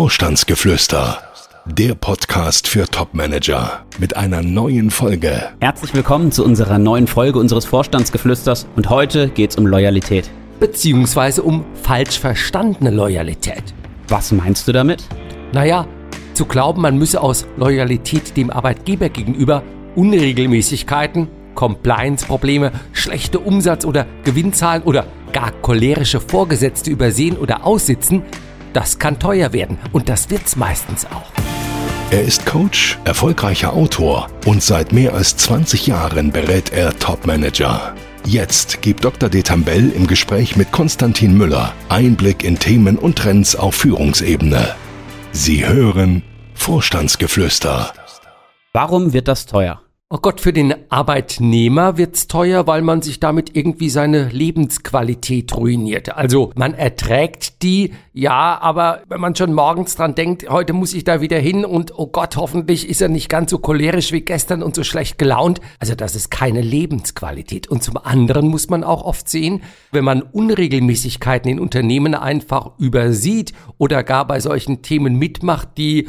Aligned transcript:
Vorstandsgeflüster, 0.00 1.18
der 1.66 1.94
Podcast 1.94 2.66
für 2.66 2.86
Topmanager 2.86 3.84
mit 3.98 4.16
einer 4.16 4.42
neuen 4.42 4.90
Folge. 4.90 5.50
Herzlich 5.60 5.92
willkommen 5.92 6.32
zu 6.32 6.42
unserer 6.42 6.78
neuen 6.78 7.06
Folge 7.06 7.38
unseres 7.38 7.66
Vorstandsgeflüsters 7.66 8.66
und 8.76 8.88
heute 8.88 9.28
geht's 9.28 9.56
um 9.56 9.66
Loyalität. 9.66 10.30
Beziehungsweise 10.58 11.42
um 11.42 11.66
falsch 11.82 12.18
verstandene 12.18 12.90
Loyalität. 12.90 13.62
Was 14.08 14.32
meinst 14.32 14.66
du 14.66 14.72
damit? 14.72 15.04
Naja, 15.52 15.86
zu 16.32 16.46
glauben, 16.46 16.80
man 16.80 16.96
müsse 16.96 17.20
aus 17.20 17.46
Loyalität 17.58 18.38
dem 18.38 18.48
Arbeitgeber 18.48 19.10
gegenüber 19.10 19.62
Unregelmäßigkeiten, 19.96 21.28
Compliance-Probleme, 21.54 22.72
schlechte 22.94 23.38
Umsatz- 23.38 23.84
oder 23.84 24.06
Gewinnzahlen 24.24 24.82
oder 24.82 25.04
gar 25.34 25.52
cholerische 25.60 26.20
Vorgesetzte 26.20 26.90
übersehen 26.90 27.36
oder 27.36 27.66
aussitzen, 27.66 28.22
das 28.72 28.98
kann 28.98 29.18
teuer 29.18 29.52
werden 29.52 29.78
und 29.92 30.08
das 30.08 30.30
wird's 30.30 30.56
meistens 30.56 31.06
auch. 31.06 31.32
Er 32.10 32.22
ist 32.22 32.44
Coach, 32.44 32.98
erfolgreicher 33.04 33.72
Autor 33.72 34.28
und 34.44 34.62
seit 34.62 34.92
mehr 34.92 35.14
als 35.14 35.36
20 35.36 35.86
Jahren 35.86 36.32
berät 36.32 36.72
er 36.72 36.98
Topmanager. 36.98 37.94
Jetzt 38.24 38.82
gibt 38.82 39.04
Dr. 39.04 39.28
Detambell 39.28 39.90
im 39.90 40.06
Gespräch 40.06 40.56
mit 40.56 40.72
Konstantin 40.72 41.36
Müller 41.36 41.72
Einblick 41.88 42.44
in 42.44 42.58
Themen 42.58 42.98
und 42.98 43.16
Trends 43.16 43.56
auf 43.56 43.76
Führungsebene. 43.76 44.74
Sie 45.32 45.66
hören 45.66 46.22
Vorstandsgeflüster. 46.54 47.92
Warum 48.72 49.12
wird 49.12 49.28
das 49.28 49.46
teuer? 49.46 49.80
Oh 50.12 50.18
Gott, 50.20 50.40
für 50.40 50.52
den 50.52 50.74
Arbeitnehmer 50.90 51.96
wird's 51.96 52.26
teuer, 52.26 52.66
weil 52.66 52.82
man 52.82 53.00
sich 53.00 53.20
damit 53.20 53.54
irgendwie 53.54 53.88
seine 53.88 54.28
Lebensqualität 54.30 55.56
ruiniert. 55.56 56.16
Also 56.16 56.50
man 56.56 56.74
erträgt 56.74 57.62
die, 57.62 57.92
ja, 58.12 58.58
aber 58.60 59.02
wenn 59.08 59.20
man 59.20 59.36
schon 59.36 59.52
morgens 59.54 59.94
dran 59.94 60.16
denkt, 60.16 60.50
heute 60.50 60.72
muss 60.72 60.94
ich 60.94 61.04
da 61.04 61.20
wieder 61.20 61.38
hin 61.38 61.64
und 61.64 61.96
oh 61.96 62.08
Gott, 62.08 62.36
hoffentlich 62.36 62.88
ist 62.88 63.00
er 63.00 63.08
nicht 63.08 63.28
ganz 63.28 63.52
so 63.52 63.58
cholerisch 63.58 64.10
wie 64.10 64.22
gestern 64.22 64.64
und 64.64 64.74
so 64.74 64.82
schlecht 64.82 65.16
gelaunt. 65.16 65.60
Also 65.78 65.94
das 65.94 66.16
ist 66.16 66.28
keine 66.28 66.60
Lebensqualität. 66.60 67.68
Und 67.68 67.84
zum 67.84 67.96
anderen 67.96 68.48
muss 68.48 68.68
man 68.68 68.82
auch 68.82 69.04
oft 69.04 69.28
sehen, 69.28 69.62
wenn 69.92 70.02
man 70.02 70.22
Unregelmäßigkeiten 70.22 71.48
in 71.48 71.60
Unternehmen 71.60 72.16
einfach 72.16 72.72
übersieht 72.78 73.52
oder 73.78 74.02
gar 74.02 74.26
bei 74.26 74.40
solchen 74.40 74.82
Themen 74.82 75.14
mitmacht, 75.14 75.68
die 75.78 76.08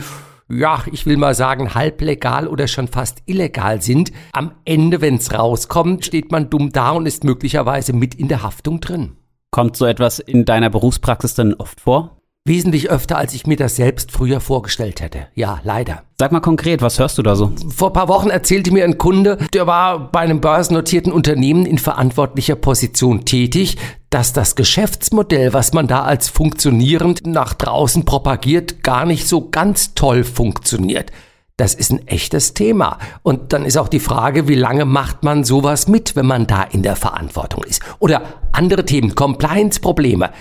ja, 0.51 0.83
ich 0.91 1.05
will 1.05 1.17
mal 1.17 1.35
sagen, 1.35 1.73
halblegal 1.73 2.47
oder 2.47 2.67
schon 2.67 2.87
fast 2.87 3.23
illegal 3.25 3.81
sind. 3.81 4.11
Am 4.33 4.51
Ende, 4.65 5.01
wenn's 5.01 5.33
rauskommt, 5.33 6.05
steht 6.05 6.31
man 6.31 6.49
dumm 6.49 6.71
da 6.71 6.91
und 6.91 7.05
ist 7.05 7.23
möglicherweise 7.23 7.93
mit 7.93 8.15
in 8.15 8.27
der 8.27 8.43
Haftung 8.43 8.79
drin. 8.79 9.17
Kommt 9.51 9.75
so 9.75 9.85
etwas 9.85 10.19
in 10.19 10.45
deiner 10.45 10.69
Berufspraxis 10.69 11.33
denn 11.33 11.53
oft 11.53 11.81
vor? 11.81 12.20
Wesentlich 12.43 12.89
öfter, 12.89 13.19
als 13.19 13.35
ich 13.35 13.45
mir 13.45 13.55
das 13.55 13.75
selbst 13.75 14.11
früher 14.11 14.39
vorgestellt 14.39 14.99
hätte. 14.99 15.27
Ja, 15.35 15.59
leider. 15.63 16.01
Sag 16.17 16.31
mal 16.31 16.39
konkret, 16.39 16.81
was 16.81 16.97
hörst 16.97 17.19
du 17.19 17.21
da 17.21 17.35
so? 17.35 17.51
Vor 17.69 17.93
paar 17.93 18.07
Wochen 18.07 18.31
erzählte 18.31 18.71
mir 18.73 18.83
ein 18.83 18.97
Kunde, 18.97 19.37
der 19.53 19.67
war 19.67 20.11
bei 20.11 20.21
einem 20.21 20.41
börsennotierten 20.41 21.11
Unternehmen 21.11 21.67
in 21.67 21.77
verantwortlicher 21.77 22.55
Position 22.55 23.25
tätig, 23.25 23.77
dass 24.09 24.33
das 24.33 24.55
Geschäftsmodell, 24.55 25.53
was 25.53 25.73
man 25.73 25.85
da 25.85 26.01
als 26.01 26.29
funktionierend 26.29 27.27
nach 27.27 27.53
draußen 27.53 28.05
propagiert, 28.05 28.81
gar 28.83 29.05
nicht 29.05 29.27
so 29.27 29.49
ganz 29.49 29.93
toll 29.93 30.23
funktioniert. 30.23 31.11
Das 31.57 31.75
ist 31.75 31.91
ein 31.91 32.07
echtes 32.07 32.55
Thema. 32.55 32.97
Und 33.21 33.53
dann 33.53 33.65
ist 33.65 33.77
auch 33.77 33.87
die 33.87 33.99
Frage, 33.99 34.47
wie 34.47 34.55
lange 34.55 34.85
macht 34.85 35.21
man 35.21 35.43
sowas 35.43 35.87
mit, 35.87 36.15
wenn 36.15 36.25
man 36.25 36.47
da 36.47 36.63
in 36.63 36.81
der 36.81 36.95
Verantwortung 36.95 37.63
ist? 37.65 37.83
Oder 37.99 38.23
andere 38.51 38.83
Themen, 38.83 39.13
Compliance-Probleme 39.13 40.31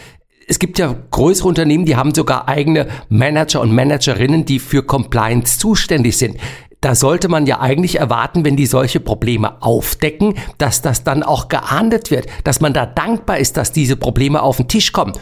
es 0.50 0.58
gibt 0.58 0.80
ja 0.80 0.96
größere 1.12 1.46
Unternehmen, 1.46 1.84
die 1.84 1.94
haben 1.94 2.12
sogar 2.12 2.48
eigene 2.48 2.88
Manager 3.08 3.60
und 3.60 3.72
Managerinnen, 3.72 4.44
die 4.44 4.58
für 4.58 4.82
Compliance 4.82 5.60
zuständig 5.60 6.18
sind. 6.18 6.38
Da 6.80 6.96
sollte 6.96 7.28
man 7.28 7.46
ja 7.46 7.60
eigentlich 7.60 8.00
erwarten, 8.00 8.44
wenn 8.44 8.56
die 8.56 8.66
solche 8.66 8.98
Probleme 8.98 9.62
aufdecken, 9.62 10.34
dass 10.58 10.82
das 10.82 11.04
dann 11.04 11.22
auch 11.22 11.46
geahndet 11.46 12.10
wird, 12.10 12.26
dass 12.42 12.60
man 12.60 12.72
da 12.72 12.84
dankbar 12.84 13.38
ist, 13.38 13.56
dass 13.58 13.70
diese 13.70 13.94
Probleme 13.94 14.42
auf 14.42 14.56
den 14.56 14.66
Tisch 14.66 14.90
kommen 14.90 15.12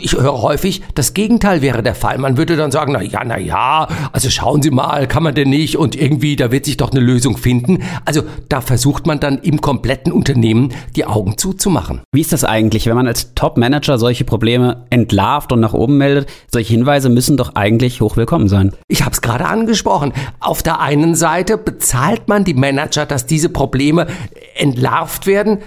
ich 0.00 0.12
höre 0.12 0.42
häufig, 0.42 0.82
das 0.94 1.14
Gegenteil 1.14 1.62
wäre 1.62 1.82
der 1.82 1.94
Fall. 1.94 2.18
Man 2.18 2.36
würde 2.36 2.56
dann 2.56 2.70
sagen, 2.70 2.92
na 2.92 3.02
ja, 3.02 3.22
na 3.24 3.38
ja, 3.38 3.88
also 4.12 4.28
schauen 4.28 4.60
Sie 4.60 4.70
mal, 4.70 5.06
kann 5.06 5.22
man 5.22 5.34
denn 5.34 5.50
nicht 5.50 5.76
und 5.76 5.94
irgendwie, 5.94 6.36
da 6.36 6.50
wird 6.50 6.66
sich 6.66 6.76
doch 6.76 6.90
eine 6.90 7.00
Lösung 7.00 7.36
finden. 7.36 7.82
Also 8.04 8.22
da 8.48 8.60
versucht 8.60 9.06
man 9.06 9.20
dann 9.20 9.38
im 9.38 9.60
kompletten 9.60 10.12
Unternehmen 10.12 10.72
die 10.96 11.06
Augen 11.06 11.38
zuzumachen. 11.38 12.02
Wie 12.12 12.20
ist 12.20 12.32
das 12.32 12.44
eigentlich, 12.44 12.86
wenn 12.86 12.96
man 12.96 13.06
als 13.06 13.34
Top-Manager 13.34 13.98
solche 13.98 14.24
Probleme 14.24 14.84
entlarvt 14.90 15.52
und 15.52 15.60
nach 15.60 15.74
oben 15.74 15.96
meldet? 15.96 16.28
Solche 16.52 16.74
Hinweise 16.74 17.08
müssen 17.08 17.36
doch 17.36 17.54
eigentlich 17.54 18.00
hochwillkommen 18.00 18.48
sein. 18.48 18.72
Ich 18.88 19.02
habe 19.04 19.12
es 19.12 19.22
gerade 19.22 19.46
angesprochen. 19.46 20.12
Auf 20.40 20.62
der 20.62 20.80
einen 20.80 21.14
Seite 21.14 21.56
bezahlt 21.56 22.28
man 22.28 22.44
die 22.44 22.54
Manager, 22.54 23.06
dass 23.06 23.26
diese 23.26 23.48
Probleme 23.48 24.08
entlarvt 24.56 25.26
werden. 25.26 25.58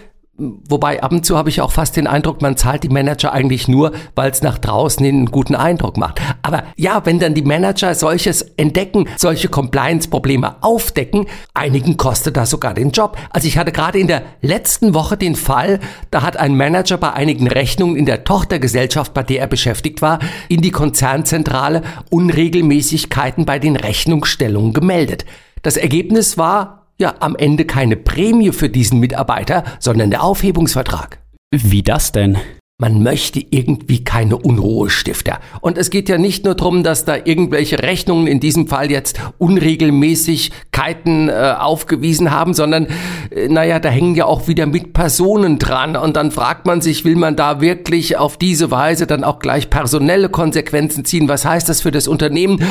Wobei 0.68 1.04
ab 1.04 1.12
und 1.12 1.24
zu 1.24 1.38
habe 1.38 1.50
ich 1.50 1.62
auch 1.62 1.72
fast 1.72 1.96
den 1.96 2.08
Eindruck, 2.08 2.42
man 2.42 2.58
zahlt 2.58 2.82
die 2.82 2.90
Manager 2.90 3.32
eigentlich 3.32 3.68
nur, 3.68 3.92
weil 4.16 4.32
es 4.32 4.42
nach 4.42 4.58
draußen 4.58 5.06
hin 5.06 5.18
einen 5.18 5.26
guten 5.28 5.54
Eindruck 5.54 5.98
macht. 5.98 6.20
Aber 6.42 6.64
ja, 6.78 7.06
wenn 7.06 7.20
dann 7.20 7.36
die 7.36 7.44
Manager 7.44 7.94
solches 7.94 8.42
entdecken, 8.58 9.08
solche 9.18 9.50
Compliance-Probleme 9.50 10.56
aufdecken, 10.62 11.28
einigen 11.54 11.96
kostet 11.96 12.38
das 12.38 12.50
sogar 12.50 12.74
den 12.74 12.90
Job. 12.90 13.18
Also 13.30 13.48
ich 13.48 13.60
hatte 13.60 13.72
gerade 13.72 14.00
in 14.00 14.08
der 14.08 14.24
letzten 14.42 14.96
Woche 14.96 15.16
den 15.16 15.36
Fall, 15.36 15.80
da 16.10 16.24
hat 16.24 16.38
ein 16.38 16.58
Manager 16.58 16.98
bei 16.98 17.14
einigen 17.14 17.48
Rechnungen 17.48 17.96
in 17.96 18.08
der 18.08 18.24
Tochtergesellschaft, 18.24 19.14
bei 19.14 19.22
der 19.22 19.42
er 19.42 19.48
beschäftigt 19.48 20.02
war, 20.02 20.18
in 20.50 20.62
die 20.62 20.72
Konzernzentrale 20.72 21.84
Unregelmäßigkeiten 22.10 23.46
bei 23.46 23.60
den 23.60 23.76
Rechnungsstellungen 23.76 24.74
gemeldet. 24.74 25.26
Das 25.62 25.78
Ergebnis 25.78 26.40
war, 26.40 26.81
ja 27.02 27.16
am 27.20 27.36
Ende 27.36 27.66
keine 27.66 27.98
Prämie 27.98 28.52
für 28.52 28.70
diesen 28.70 29.00
Mitarbeiter, 29.00 29.66
sondern 29.80 30.10
der 30.10 30.24
Aufhebungsvertrag. 30.24 31.20
Wie 31.52 31.84
das 31.84 32.14
denn? 32.14 32.38
Man 32.82 33.04
möchte 33.04 33.40
irgendwie 33.52 34.04
keine 34.04 34.38
Unruhestifter. 34.38 35.40
Und 35.60 35.78
es 35.78 35.92
geht 35.92 36.10
ja 36.10 36.18
nicht 36.18 36.46
nur 36.46 36.56
darum, 36.56 36.82
dass 36.82 37.06
da 37.06 37.16
irgendwelche 37.16 37.78
Rechnungen 37.78 38.26
in 38.26 38.40
diesem 38.40 38.66
Fall 38.68 38.90
jetzt 38.90 39.20
Unregelmäßigkeiten 39.38 41.30
äh, 41.30 41.54
aufgewiesen 41.60 42.32
haben, 42.32 42.56
sondern 42.56 42.88
äh, 43.30 43.48
naja, 43.50 43.78
da 43.78 43.90
hängen 43.90 44.16
ja 44.16 44.26
auch 44.26 44.48
wieder 44.48 44.66
mit 44.66 44.94
Personen 44.94 45.60
dran. 45.60 45.96
Und 45.96 46.16
dann 46.16 46.32
fragt 46.32 46.66
man 46.66 46.82
sich, 46.82 47.06
will 47.06 47.18
man 47.18 47.36
da 47.36 47.62
wirklich 47.62 48.18
auf 48.18 48.38
diese 48.38 48.72
Weise 48.72 49.06
dann 49.06 49.24
auch 49.24 49.38
gleich 49.38 49.70
personelle 49.70 50.30
Konsequenzen 50.30 51.06
ziehen? 51.06 51.28
Was 51.28 51.46
heißt 51.46 51.70
das 51.70 51.82
für 51.82 51.92
das 51.92 52.08
Unternehmen? 52.08 52.64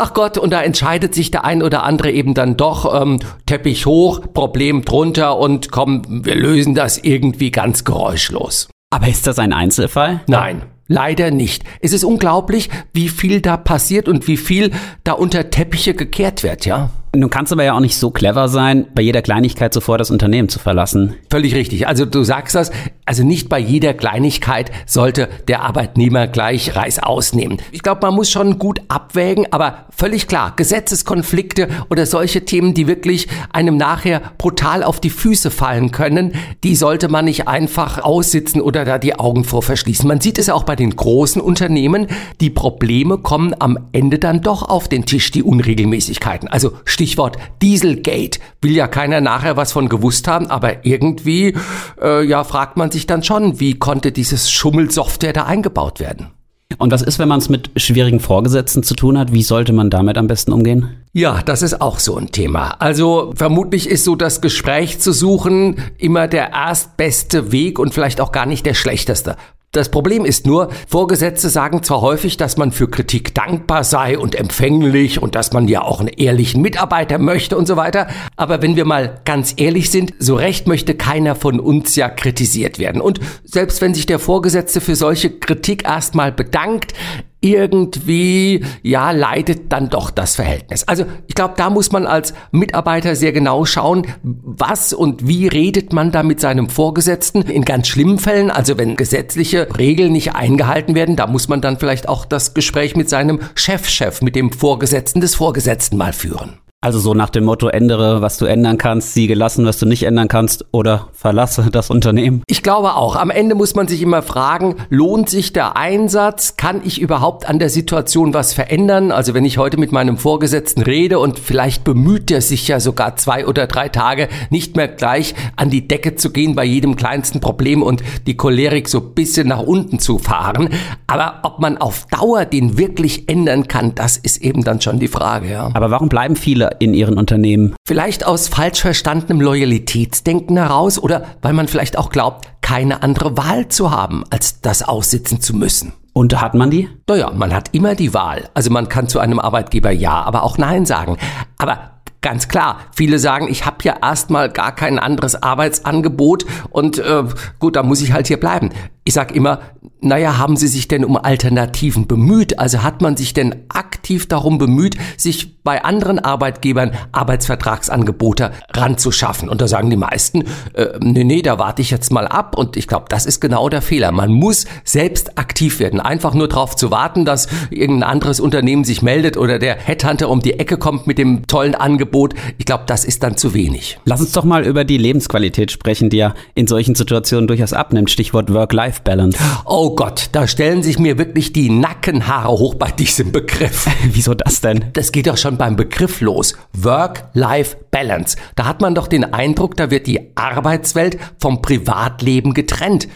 Ach 0.00 0.14
Gott, 0.14 0.38
und 0.38 0.50
da 0.50 0.62
entscheidet 0.62 1.12
sich 1.12 1.32
der 1.32 1.44
ein 1.44 1.60
oder 1.60 1.82
andere 1.82 2.12
eben 2.12 2.32
dann 2.32 2.56
doch, 2.56 3.02
ähm, 3.02 3.18
Teppich 3.46 3.84
hoch, 3.84 4.20
Problem 4.32 4.84
drunter 4.84 5.36
und 5.36 5.72
komm, 5.72 6.24
wir 6.24 6.36
lösen 6.36 6.76
das 6.76 6.98
irgendwie 6.98 7.50
ganz 7.50 7.82
geräuschlos. 7.82 8.68
Aber 8.90 9.08
ist 9.08 9.26
das 9.26 9.40
ein 9.40 9.52
Einzelfall? 9.52 10.20
Nein. 10.28 10.62
Leider 10.86 11.32
nicht. 11.32 11.64
Es 11.80 11.92
ist 11.92 12.04
unglaublich, 12.04 12.70
wie 12.94 13.08
viel 13.08 13.40
da 13.40 13.56
passiert 13.56 14.08
und 14.08 14.28
wie 14.28 14.36
viel 14.36 14.70
da 15.02 15.12
unter 15.12 15.50
Teppiche 15.50 15.94
gekehrt 15.94 16.44
wird, 16.44 16.64
ja? 16.64 16.90
Nun 17.14 17.30
kannst 17.30 17.52
aber 17.52 17.64
ja 17.64 17.74
auch 17.74 17.80
nicht 17.80 17.96
so 17.96 18.10
clever 18.10 18.48
sein, 18.48 18.86
bei 18.94 19.02
jeder 19.02 19.22
Kleinigkeit 19.22 19.72
sofort 19.72 20.00
das 20.00 20.10
Unternehmen 20.10 20.48
zu 20.48 20.58
verlassen. 20.58 21.14
Völlig 21.30 21.54
richtig. 21.54 21.88
Also 21.88 22.04
du 22.04 22.22
sagst 22.22 22.54
das, 22.54 22.70
also 23.06 23.24
nicht 23.24 23.48
bei 23.48 23.58
jeder 23.58 23.94
Kleinigkeit 23.94 24.70
sollte 24.86 25.28
der 25.48 25.62
Arbeitnehmer 25.62 26.26
gleich 26.26 26.76
Reis 26.76 26.98
ausnehmen. 26.98 27.58
Ich 27.72 27.82
glaube, 27.82 28.02
man 28.02 28.14
muss 28.14 28.30
schon 28.30 28.58
gut 28.58 28.82
abwägen, 28.88 29.46
aber 29.50 29.86
völlig 29.96 30.28
klar, 30.28 30.52
Gesetzeskonflikte 30.54 31.68
oder 31.88 32.04
solche 32.04 32.44
Themen, 32.44 32.74
die 32.74 32.86
wirklich 32.86 33.28
einem 33.52 33.78
nachher 33.78 34.20
brutal 34.36 34.82
auf 34.82 35.00
die 35.00 35.10
Füße 35.10 35.50
fallen 35.50 35.90
können, 35.90 36.34
die 36.62 36.76
sollte 36.76 37.08
man 37.08 37.24
nicht 37.24 37.48
einfach 37.48 38.02
aussitzen 38.02 38.60
oder 38.60 38.84
da 38.84 38.98
die 38.98 39.18
Augen 39.18 39.44
vor 39.44 39.62
verschließen. 39.62 40.06
Man 40.06 40.20
sieht 40.20 40.38
es 40.38 40.50
auch 40.50 40.64
bei 40.64 40.76
den 40.76 40.94
großen 40.94 41.40
Unternehmen, 41.40 42.08
die 42.42 42.50
Probleme 42.50 43.16
kommen 43.16 43.54
am 43.58 43.78
Ende 43.92 44.18
dann 44.18 44.42
doch 44.42 44.68
auf 44.68 44.88
den 44.88 45.06
Tisch, 45.06 45.30
die 45.30 45.42
Unregelmäßigkeiten. 45.42 46.48
Also 46.48 46.72
Stichwort 46.98 47.36
Dieselgate. 47.62 48.40
Will 48.60 48.72
ja 48.72 48.88
keiner 48.88 49.20
nachher 49.20 49.56
was 49.56 49.70
von 49.70 49.88
gewusst 49.88 50.26
haben, 50.26 50.48
aber 50.48 50.84
irgendwie, 50.84 51.54
äh, 52.02 52.24
ja, 52.24 52.42
fragt 52.42 52.76
man 52.76 52.90
sich 52.90 53.06
dann 53.06 53.22
schon, 53.22 53.60
wie 53.60 53.78
konnte 53.78 54.10
dieses 54.10 54.50
Schummelsoftware 54.50 55.32
da 55.32 55.44
eingebaut 55.44 56.00
werden? 56.00 56.32
Und 56.76 56.90
was 56.90 57.02
ist, 57.02 57.20
wenn 57.20 57.28
man 57.28 57.38
es 57.38 57.48
mit 57.48 57.70
schwierigen 57.76 58.18
Vorgesetzten 58.18 58.82
zu 58.82 58.94
tun 58.94 59.16
hat? 59.16 59.32
Wie 59.32 59.44
sollte 59.44 59.72
man 59.72 59.90
damit 59.90 60.18
am 60.18 60.26
besten 60.26 60.52
umgehen? 60.52 60.88
Ja, 61.12 61.40
das 61.44 61.62
ist 61.62 61.80
auch 61.80 62.00
so 62.00 62.16
ein 62.16 62.32
Thema. 62.32 62.70
Also 62.80 63.32
vermutlich 63.36 63.88
ist 63.88 64.02
so 64.02 64.16
das 64.16 64.40
Gespräch 64.40 64.98
zu 64.98 65.12
suchen 65.12 65.76
immer 65.98 66.26
der 66.26 66.50
erstbeste 66.50 67.52
Weg 67.52 67.78
und 67.78 67.94
vielleicht 67.94 68.20
auch 68.20 68.32
gar 68.32 68.44
nicht 68.44 68.66
der 68.66 68.74
schlechteste. 68.74 69.36
Das 69.72 69.90
Problem 69.90 70.24
ist 70.24 70.46
nur, 70.46 70.70
Vorgesetzte 70.86 71.50
sagen 71.50 71.82
zwar 71.82 72.00
häufig, 72.00 72.38
dass 72.38 72.56
man 72.56 72.72
für 72.72 72.88
Kritik 72.88 73.34
dankbar 73.34 73.84
sei 73.84 74.18
und 74.18 74.34
empfänglich 74.34 75.20
und 75.20 75.34
dass 75.34 75.52
man 75.52 75.68
ja 75.68 75.82
auch 75.82 76.00
einen 76.00 76.08
ehrlichen 76.08 76.62
Mitarbeiter 76.62 77.18
möchte 77.18 77.54
und 77.58 77.68
so 77.68 77.76
weiter, 77.76 78.06
aber 78.36 78.62
wenn 78.62 78.76
wir 78.76 78.86
mal 78.86 79.20
ganz 79.26 79.52
ehrlich 79.58 79.90
sind, 79.90 80.14
so 80.18 80.36
recht 80.36 80.66
möchte 80.66 80.94
keiner 80.94 81.34
von 81.34 81.60
uns 81.60 81.96
ja 81.96 82.08
kritisiert 82.08 82.78
werden. 82.78 83.02
Und 83.02 83.20
selbst 83.44 83.82
wenn 83.82 83.92
sich 83.92 84.06
der 84.06 84.18
Vorgesetzte 84.18 84.80
für 84.80 84.96
solche 84.96 85.38
Kritik 85.38 85.84
erstmal 85.84 86.32
bedankt, 86.32 86.94
irgendwie, 87.40 88.64
ja, 88.82 89.12
leidet 89.12 89.72
dann 89.72 89.90
doch 89.90 90.10
das 90.10 90.36
Verhältnis. 90.36 90.84
Also 90.84 91.04
ich 91.26 91.34
glaube, 91.34 91.54
da 91.56 91.70
muss 91.70 91.92
man 91.92 92.06
als 92.06 92.34
Mitarbeiter 92.50 93.14
sehr 93.14 93.32
genau 93.32 93.64
schauen, 93.64 94.06
was 94.22 94.92
und 94.92 95.28
wie 95.28 95.46
redet 95.46 95.92
man 95.92 96.10
da 96.10 96.22
mit 96.22 96.40
seinem 96.40 96.68
Vorgesetzten. 96.68 97.42
In 97.42 97.64
ganz 97.64 97.88
schlimmen 97.88 98.18
Fällen, 98.18 98.50
also 98.50 98.76
wenn 98.76 98.96
gesetzliche 98.96 99.68
Regeln 99.78 100.12
nicht 100.12 100.34
eingehalten 100.34 100.94
werden, 100.94 101.16
da 101.16 101.26
muss 101.26 101.48
man 101.48 101.60
dann 101.60 101.78
vielleicht 101.78 102.08
auch 102.08 102.24
das 102.24 102.54
Gespräch 102.54 102.96
mit 102.96 103.08
seinem 103.08 103.40
Chefchef, 103.54 103.88
-Chef, 103.88 104.24
mit 104.24 104.36
dem 104.36 104.52
Vorgesetzten 104.52 105.20
des 105.20 105.34
Vorgesetzten 105.34 105.96
mal 105.96 106.12
führen. 106.12 106.58
Also 106.80 107.00
so 107.00 107.12
nach 107.12 107.30
dem 107.30 107.42
Motto, 107.42 107.66
ändere, 107.66 108.22
was 108.22 108.38
du 108.38 108.44
ändern 108.44 108.78
kannst, 108.78 109.12
siege 109.12 109.34
lassen, 109.34 109.66
was 109.66 109.78
du 109.78 109.86
nicht 109.86 110.04
ändern 110.04 110.28
kannst 110.28 110.64
oder 110.70 111.08
verlasse 111.12 111.70
das 111.72 111.90
Unternehmen. 111.90 112.44
Ich 112.46 112.62
glaube 112.62 112.94
auch, 112.94 113.16
am 113.16 113.30
Ende 113.30 113.56
muss 113.56 113.74
man 113.74 113.88
sich 113.88 114.00
immer 114.00 114.22
fragen, 114.22 114.76
lohnt 114.88 115.28
sich 115.28 115.52
der 115.52 115.76
Einsatz? 115.76 116.56
Kann 116.56 116.82
ich 116.84 117.00
überhaupt 117.00 117.48
an 117.48 117.58
der 117.58 117.68
Situation 117.68 118.32
was 118.32 118.52
verändern? 118.52 119.10
Also 119.10 119.34
wenn 119.34 119.44
ich 119.44 119.58
heute 119.58 119.76
mit 119.76 119.90
meinem 119.90 120.18
Vorgesetzten 120.18 120.82
rede 120.82 121.18
und 121.18 121.40
vielleicht 121.40 121.82
bemüht 121.82 122.30
er 122.30 122.42
sich 122.42 122.68
ja 122.68 122.78
sogar 122.78 123.16
zwei 123.16 123.44
oder 123.44 123.66
drei 123.66 123.88
Tage 123.88 124.28
nicht 124.50 124.76
mehr 124.76 124.86
gleich 124.86 125.34
an 125.56 125.70
die 125.70 125.88
Decke 125.88 126.14
zu 126.14 126.30
gehen 126.30 126.54
bei 126.54 126.64
jedem 126.64 126.94
kleinsten 126.94 127.40
Problem 127.40 127.82
und 127.82 128.04
die 128.28 128.36
Cholerik 128.36 128.88
so 128.88 129.00
bisschen 129.00 129.48
nach 129.48 129.64
unten 129.64 129.98
zu 129.98 130.18
fahren. 130.18 130.68
Aber 131.08 131.40
ob 131.42 131.58
man 131.58 131.76
auf 131.78 132.06
Dauer 132.06 132.44
den 132.44 132.78
wirklich 132.78 133.28
ändern 133.28 133.66
kann, 133.66 133.96
das 133.96 134.16
ist 134.16 134.42
eben 134.42 134.62
dann 134.62 134.80
schon 134.80 135.00
die 135.00 135.08
Frage, 135.08 135.50
ja. 135.50 135.70
Aber 135.74 135.90
warum 135.90 136.08
bleiben 136.08 136.36
viele 136.36 136.67
in 136.78 136.94
ihren 136.94 137.18
Unternehmen? 137.18 137.74
Vielleicht 137.86 138.26
aus 138.26 138.48
falsch 138.48 138.80
verstandenem 138.80 139.40
Loyalitätsdenken 139.40 140.56
heraus 140.56 140.98
oder 140.98 141.24
weil 141.42 141.52
man 141.52 141.68
vielleicht 141.68 141.98
auch 141.98 142.10
glaubt, 142.10 142.48
keine 142.60 143.02
andere 143.02 143.36
Wahl 143.36 143.68
zu 143.68 143.90
haben, 143.90 144.24
als 144.30 144.60
das 144.60 144.82
aussitzen 144.82 145.40
zu 145.40 145.54
müssen. 145.54 145.92
Und 146.12 146.40
hat 146.40 146.54
man 146.54 146.70
die? 146.70 146.88
Naja, 147.06 147.30
man 147.30 147.54
hat 147.54 147.68
immer 147.72 147.94
die 147.94 148.12
Wahl. 148.12 148.48
Also 148.52 148.70
man 148.70 148.88
kann 148.88 149.08
zu 149.08 149.20
einem 149.20 149.38
Arbeitgeber 149.38 149.92
Ja, 149.92 150.22
aber 150.22 150.42
auch 150.42 150.58
Nein 150.58 150.84
sagen. 150.84 151.16
Aber 151.58 151.98
Ganz 152.20 152.48
klar, 152.48 152.78
viele 152.90 153.20
sagen, 153.20 153.46
ich 153.48 153.64
habe 153.64 153.76
ja 153.82 153.94
erstmal 154.02 154.50
gar 154.50 154.74
kein 154.74 154.98
anderes 154.98 155.40
Arbeitsangebot 155.40 156.46
und 156.70 156.98
äh, 156.98 157.22
gut, 157.60 157.76
da 157.76 157.84
muss 157.84 158.02
ich 158.02 158.12
halt 158.12 158.26
hier 158.26 158.40
bleiben. 158.40 158.70
Ich 159.04 159.14
sag 159.14 159.32
immer, 159.32 159.60
naja, 160.00 160.38
haben 160.38 160.56
Sie 160.56 160.68
sich 160.68 160.88
denn 160.88 161.04
um 161.04 161.16
Alternativen 161.16 162.06
bemüht? 162.06 162.58
Also 162.58 162.82
hat 162.82 163.02
man 163.02 163.16
sich 163.16 163.34
denn 163.34 163.64
aktiv 163.68 164.26
darum 164.28 164.58
bemüht, 164.58 164.96
sich 165.16 165.62
bei 165.62 165.84
anderen 165.84 166.18
Arbeitgebern 166.18 166.92
Arbeitsvertragsangebote 167.12 168.52
ranzuschaffen? 168.70 169.48
Und 169.48 169.60
da 169.60 169.68
sagen 169.68 169.90
die 169.90 169.96
meisten, 169.96 170.44
äh, 170.74 170.98
nee, 171.00 171.24
nee, 171.24 171.42
da 171.42 171.58
warte 171.58 171.82
ich 171.82 171.90
jetzt 171.90 172.12
mal 172.12 172.26
ab. 172.26 172.56
Und 172.56 172.76
ich 172.76 172.86
glaube, 172.86 173.06
das 173.08 173.26
ist 173.26 173.40
genau 173.40 173.68
der 173.68 173.82
Fehler. 173.82 174.12
Man 174.12 174.32
muss 174.32 174.66
selbst 174.84 175.38
aktiv 175.38 175.80
werden. 175.80 176.00
Einfach 176.00 176.34
nur 176.34 176.48
darauf 176.48 176.76
zu 176.76 176.90
warten, 176.90 177.24
dass 177.24 177.48
irgendein 177.70 178.10
anderes 178.10 178.40
Unternehmen 178.40 178.84
sich 178.84 179.02
meldet 179.02 179.36
oder 179.36 179.58
der 179.58 179.76
Headhunter 179.76 180.28
um 180.28 180.40
die 180.40 180.58
Ecke 180.58 180.76
kommt 180.76 181.06
mit 181.06 181.18
dem 181.18 181.46
tollen 181.46 181.74
Angebot. 181.74 182.34
Ich 182.58 182.66
glaube, 182.66 182.84
das 182.86 183.04
ist 183.04 183.22
dann 183.22 183.36
zu 183.36 183.54
wenig. 183.54 183.98
Lass 184.04 184.20
uns 184.20 184.32
doch 184.32 184.44
mal 184.44 184.64
über 184.64 184.84
die 184.84 184.98
Lebensqualität 184.98 185.70
sprechen, 185.70 186.10
die 186.10 186.18
ja 186.18 186.34
in 186.54 186.66
solchen 186.66 186.94
Situationen 186.94 187.46
durchaus 187.46 187.72
abnimmt. 187.72 188.10
Stichwort 188.10 188.52
Work-Life 188.52 188.88
Work-Life-Balance. 188.88 189.38
Oh 189.64 189.87
Gott, 189.94 190.30
da 190.32 190.46
stellen 190.46 190.82
sich 190.82 190.98
mir 190.98 191.18
wirklich 191.18 191.52
die 191.52 191.70
Nackenhaare 191.70 192.50
hoch 192.52 192.74
bei 192.74 192.90
diesem 192.90 193.32
Begriff. 193.32 193.86
Wieso 194.04 194.34
das 194.34 194.60
denn? 194.60 194.86
Das 194.92 195.12
geht 195.12 195.26
doch 195.26 195.36
schon 195.36 195.56
beim 195.56 195.76
Begriff 195.76 196.20
los. 196.20 196.54
Work-Life-Balance. 196.72 198.36
Da 198.56 198.66
hat 198.66 198.80
man 198.80 198.94
doch 198.94 199.08
den 199.08 199.32
Eindruck, 199.32 199.76
da 199.76 199.90
wird 199.90 200.06
die 200.06 200.36
Arbeitswelt 200.36 201.18
vom 201.38 201.62
Privatleben 201.62 202.54
getrennt. 202.54 203.08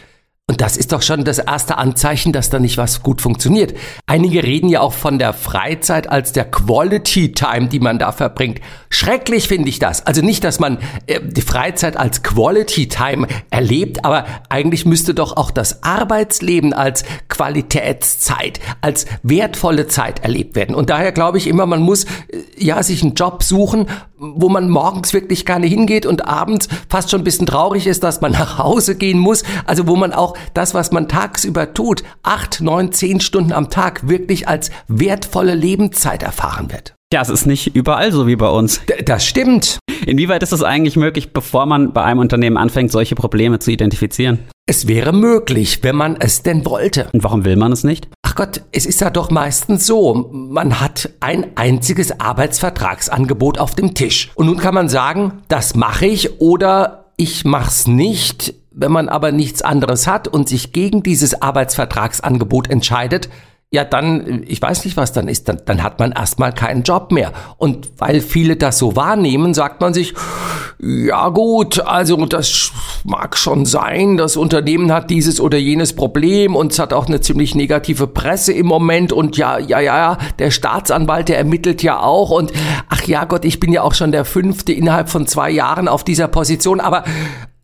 Und 0.52 0.60
das 0.60 0.76
ist 0.76 0.92
doch 0.92 1.00
schon 1.00 1.24
das 1.24 1.38
erste 1.38 1.78
Anzeichen, 1.78 2.34
dass 2.34 2.50
da 2.50 2.58
nicht 2.58 2.76
was 2.76 3.02
gut 3.02 3.22
funktioniert. 3.22 3.72
Einige 4.04 4.42
reden 4.42 4.68
ja 4.68 4.82
auch 4.82 4.92
von 4.92 5.18
der 5.18 5.32
Freizeit 5.32 6.10
als 6.10 6.34
der 6.34 6.44
Quality 6.44 7.32
Time, 7.32 7.68
die 7.68 7.80
man 7.80 7.98
da 7.98 8.12
verbringt. 8.12 8.60
Schrecklich 8.90 9.48
finde 9.48 9.70
ich 9.70 9.78
das. 9.78 10.06
Also 10.06 10.20
nicht, 10.20 10.44
dass 10.44 10.60
man 10.60 10.76
äh, 11.06 11.20
die 11.22 11.40
Freizeit 11.40 11.96
als 11.96 12.22
Quality 12.22 12.86
Time 12.88 13.28
erlebt, 13.48 14.04
aber 14.04 14.26
eigentlich 14.50 14.84
müsste 14.84 15.14
doch 15.14 15.38
auch 15.38 15.50
das 15.50 15.82
Arbeitsleben 15.84 16.74
als 16.74 17.04
Qualitätszeit, 17.28 18.60
als 18.82 19.06
wertvolle 19.22 19.86
Zeit 19.86 20.22
erlebt 20.22 20.54
werden. 20.54 20.74
Und 20.74 20.90
daher 20.90 21.12
glaube 21.12 21.38
ich 21.38 21.46
immer, 21.46 21.64
man 21.64 21.80
muss 21.80 22.04
äh, 22.04 22.08
ja 22.58 22.82
sich 22.82 23.02
einen 23.02 23.14
Job 23.14 23.42
suchen, 23.42 23.86
wo 24.22 24.48
man 24.48 24.70
morgens 24.70 25.12
wirklich 25.12 25.44
gerne 25.44 25.66
hingeht 25.66 26.06
und 26.06 26.26
abends 26.26 26.68
fast 26.88 27.10
schon 27.10 27.22
ein 27.22 27.24
bisschen 27.24 27.46
traurig 27.46 27.86
ist, 27.86 28.04
dass 28.04 28.20
man 28.20 28.32
nach 28.42 28.58
Hause 28.58 28.94
gehen 28.94 29.18
muss. 29.18 29.42
Also 29.66 29.86
wo 29.88 29.96
man 29.96 30.12
auch 30.12 30.36
das, 30.54 30.74
was 30.74 30.92
man 30.92 31.08
tagsüber 31.08 31.74
tut, 31.74 32.04
acht, 32.22 32.60
neun, 32.60 32.92
zehn 32.92 33.20
Stunden 33.20 33.52
am 33.52 33.68
Tag 33.68 34.08
wirklich 34.08 34.48
als 34.48 34.70
wertvolle 34.88 35.54
Lebenszeit 35.54 36.22
erfahren 36.22 36.70
wird. 36.70 36.94
Ja, 37.12 37.20
es 37.20 37.28
ist 37.28 37.44
nicht 37.44 37.76
überall 37.76 38.10
so 38.10 38.26
wie 38.26 38.36
bei 38.36 38.48
uns. 38.48 38.80
D 38.86 39.02
das 39.04 39.26
stimmt. 39.26 39.78
Inwieweit 40.06 40.42
ist 40.42 40.52
es 40.52 40.62
eigentlich 40.62 40.96
möglich, 40.96 41.32
bevor 41.32 41.66
man 41.66 41.92
bei 41.92 42.02
einem 42.02 42.20
Unternehmen 42.20 42.56
anfängt, 42.56 42.90
solche 42.90 43.14
Probleme 43.14 43.58
zu 43.58 43.70
identifizieren? 43.70 44.38
Es 44.66 44.88
wäre 44.88 45.12
möglich, 45.12 45.80
wenn 45.82 45.96
man 45.96 46.16
es 46.18 46.42
denn 46.42 46.64
wollte. 46.64 47.08
Und 47.12 47.22
warum 47.22 47.44
will 47.44 47.56
man 47.56 47.72
es 47.72 47.84
nicht? 47.84 48.08
Ach 48.32 48.36
Gott, 48.36 48.62
es 48.72 48.86
ist 48.86 49.02
ja 49.02 49.10
doch 49.10 49.30
meistens 49.30 49.86
so, 49.86 50.30
man 50.32 50.80
hat 50.80 51.10
ein 51.20 51.54
einziges 51.54 52.18
Arbeitsvertragsangebot 52.18 53.58
auf 53.58 53.74
dem 53.74 53.92
Tisch. 53.92 54.30
Und 54.34 54.46
nun 54.46 54.56
kann 54.56 54.72
man 54.72 54.88
sagen, 54.88 55.42
das 55.48 55.74
mache 55.74 56.06
ich 56.06 56.40
oder 56.40 57.10
ich 57.18 57.44
mach's 57.44 57.86
nicht. 57.86 58.54
Wenn 58.70 58.90
man 58.90 59.10
aber 59.10 59.32
nichts 59.32 59.60
anderes 59.60 60.06
hat 60.06 60.28
und 60.28 60.48
sich 60.48 60.72
gegen 60.72 61.02
dieses 61.02 61.42
Arbeitsvertragsangebot 61.42 62.70
entscheidet, 62.70 63.28
ja, 63.74 63.84
dann, 63.84 64.44
ich 64.46 64.60
weiß 64.60 64.84
nicht, 64.84 64.98
was 64.98 65.14
dann 65.14 65.28
ist, 65.28 65.48
dann, 65.48 65.62
dann 65.64 65.82
hat 65.82 65.98
man 65.98 66.12
erstmal 66.12 66.52
keinen 66.52 66.82
Job 66.82 67.10
mehr. 67.10 67.32
Und 67.56 67.90
weil 67.96 68.20
viele 68.20 68.56
das 68.56 68.78
so 68.78 68.96
wahrnehmen, 68.96 69.54
sagt 69.54 69.80
man 69.80 69.94
sich, 69.94 70.12
ja 70.78 71.30
gut, 71.30 71.80
also 71.80 72.26
das 72.26 72.70
mag 73.04 73.34
schon 73.34 73.64
sein, 73.64 74.18
das 74.18 74.36
Unternehmen 74.36 74.92
hat 74.92 75.08
dieses 75.08 75.40
oder 75.40 75.56
jenes 75.56 75.96
Problem 75.96 76.54
und 76.54 76.72
es 76.72 76.78
hat 76.78 76.92
auch 76.92 77.06
eine 77.06 77.22
ziemlich 77.22 77.54
negative 77.54 78.06
Presse 78.06 78.52
im 78.52 78.66
Moment. 78.66 79.10
Und 79.10 79.38
ja, 79.38 79.56
ja, 79.56 79.80
ja, 79.80 80.18
der 80.38 80.50
Staatsanwalt, 80.50 81.30
der 81.30 81.38
ermittelt 81.38 81.82
ja 81.82 81.98
auch. 81.98 82.30
Und 82.30 82.52
ach 82.90 83.04
ja 83.04 83.24
Gott, 83.24 83.46
ich 83.46 83.58
bin 83.58 83.72
ja 83.72 83.80
auch 83.80 83.94
schon 83.94 84.12
der 84.12 84.26
fünfte 84.26 84.74
innerhalb 84.74 85.08
von 85.08 85.26
zwei 85.26 85.50
Jahren 85.50 85.88
auf 85.88 86.04
dieser 86.04 86.28
Position, 86.28 86.78
aber 86.78 87.04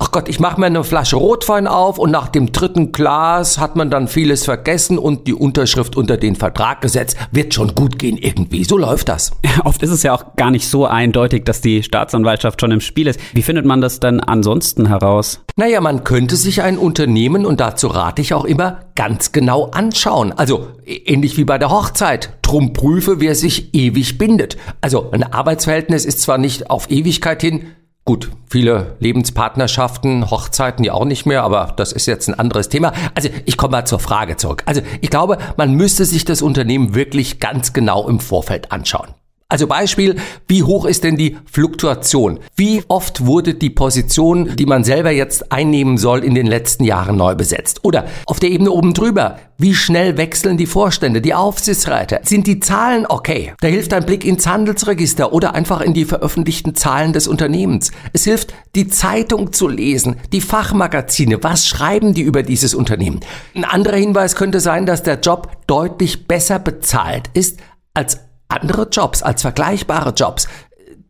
ach 0.08 0.12
Gott, 0.12 0.28
ich 0.30 0.40
mache 0.40 0.58
mir 0.58 0.66
eine 0.66 0.84
Flasche 0.84 1.16
Rotwein 1.16 1.66
auf 1.66 1.98
und 1.98 2.10
nach 2.10 2.28
dem 2.28 2.50
dritten 2.50 2.92
Glas 2.92 3.58
hat 3.58 3.76
man 3.76 3.90
dann 3.90 4.08
vieles 4.08 4.46
vergessen 4.46 4.96
und 4.96 5.26
die 5.26 5.34
Unterschrift 5.34 5.96
unter 5.96 6.16
den 6.16 6.34
Vertrag 6.34 6.80
gesetzt. 6.80 7.18
Wird 7.30 7.52
schon 7.52 7.74
gut 7.74 7.98
gehen 7.98 8.16
irgendwie. 8.16 8.64
So 8.64 8.78
läuft 8.78 9.10
das. 9.10 9.32
Oft 9.64 9.82
ist 9.82 9.90
es 9.90 10.02
ja 10.02 10.14
auch 10.14 10.34
gar 10.36 10.50
nicht 10.50 10.66
so 10.66 10.86
eindeutig, 10.86 11.44
dass 11.44 11.60
die 11.60 11.82
Staatsanwaltschaft 11.82 12.58
schon 12.58 12.70
im 12.70 12.80
Spiel 12.80 13.06
ist. 13.06 13.20
Wie 13.34 13.42
findet 13.42 13.66
man 13.66 13.82
das 13.82 14.00
denn 14.00 14.20
ansonsten 14.20 14.86
heraus? 14.86 15.42
Naja, 15.56 15.82
man 15.82 16.04
könnte 16.04 16.36
sich 16.36 16.62
ein 16.62 16.78
Unternehmen, 16.78 17.44
und 17.44 17.60
dazu 17.60 17.88
rate 17.88 18.22
ich 18.22 18.32
auch 18.32 18.46
immer, 18.46 18.80
ganz 18.94 19.32
genau 19.32 19.66
anschauen. 19.66 20.32
Also 20.32 20.68
ähnlich 20.86 21.36
wie 21.36 21.44
bei 21.44 21.58
der 21.58 21.70
Hochzeit. 21.70 22.32
Drum 22.40 22.72
prüfe, 22.72 23.20
wer 23.20 23.34
sich 23.34 23.74
ewig 23.74 24.16
bindet. 24.16 24.56
Also 24.80 25.10
ein 25.10 25.22
Arbeitsverhältnis 25.22 26.06
ist 26.06 26.22
zwar 26.22 26.38
nicht 26.38 26.70
auf 26.70 26.90
Ewigkeit 26.90 27.42
hin, 27.42 27.66
Gut, 28.08 28.30
viele 28.48 28.96
Lebenspartnerschaften, 29.00 30.30
Hochzeiten 30.30 30.82
ja 30.82 30.94
auch 30.94 31.04
nicht 31.04 31.26
mehr, 31.26 31.42
aber 31.42 31.74
das 31.76 31.92
ist 31.92 32.06
jetzt 32.06 32.26
ein 32.26 32.38
anderes 32.38 32.70
Thema. 32.70 32.94
Also 33.14 33.28
ich 33.44 33.58
komme 33.58 33.72
mal 33.72 33.84
zur 33.84 33.98
Frage 33.98 34.38
zurück. 34.38 34.62
Also 34.64 34.80
ich 35.02 35.10
glaube, 35.10 35.36
man 35.58 35.74
müsste 35.74 36.06
sich 36.06 36.24
das 36.24 36.40
Unternehmen 36.40 36.94
wirklich 36.94 37.38
ganz 37.38 37.74
genau 37.74 38.08
im 38.08 38.18
Vorfeld 38.18 38.72
anschauen. 38.72 39.08
Also 39.50 39.66
Beispiel, 39.66 40.16
wie 40.46 40.62
hoch 40.62 40.84
ist 40.84 41.04
denn 41.04 41.16
die 41.16 41.38
Fluktuation? 41.50 42.38
Wie 42.54 42.82
oft 42.88 43.24
wurde 43.24 43.54
die 43.54 43.70
Position, 43.70 44.54
die 44.56 44.66
man 44.66 44.84
selber 44.84 45.10
jetzt 45.10 45.50
einnehmen 45.50 45.96
soll, 45.96 46.22
in 46.22 46.34
den 46.34 46.46
letzten 46.46 46.84
Jahren 46.84 47.16
neu 47.16 47.34
besetzt? 47.34 47.82
Oder 47.82 48.04
auf 48.26 48.40
der 48.40 48.50
Ebene 48.50 48.70
oben 48.70 48.92
drüber, 48.92 49.38
wie 49.56 49.74
schnell 49.74 50.18
wechseln 50.18 50.58
die 50.58 50.66
Vorstände, 50.66 51.22
die 51.22 51.32
Aufsichtsräte? 51.32 52.20
Sind 52.24 52.46
die 52.46 52.60
Zahlen 52.60 53.06
okay? 53.08 53.54
Da 53.62 53.68
hilft 53.68 53.94
ein 53.94 54.04
Blick 54.04 54.26
ins 54.26 54.46
Handelsregister 54.46 55.32
oder 55.32 55.54
einfach 55.54 55.80
in 55.80 55.94
die 55.94 56.04
veröffentlichten 56.04 56.74
Zahlen 56.74 57.14
des 57.14 57.26
Unternehmens. 57.26 57.90
Es 58.12 58.24
hilft, 58.24 58.52
die 58.74 58.88
Zeitung 58.88 59.54
zu 59.54 59.66
lesen, 59.66 60.16
die 60.30 60.42
Fachmagazine. 60.42 61.42
Was 61.42 61.66
schreiben 61.66 62.12
die 62.12 62.20
über 62.20 62.42
dieses 62.42 62.74
Unternehmen? 62.74 63.20
Ein 63.54 63.64
anderer 63.64 63.96
Hinweis 63.96 64.36
könnte 64.36 64.60
sein, 64.60 64.84
dass 64.84 65.02
der 65.02 65.20
Job 65.20 65.52
deutlich 65.66 66.28
besser 66.28 66.58
bezahlt 66.58 67.30
ist 67.32 67.60
als 67.94 68.27
andere 68.48 68.88
Jobs, 68.90 69.22
als 69.22 69.42
vergleichbare 69.42 70.10
Jobs. 70.10 70.48